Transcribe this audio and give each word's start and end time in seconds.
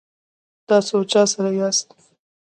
تاسو 0.67 0.95
چا 1.11 1.23
سره 1.31 1.51
یاست؟ 1.59 1.87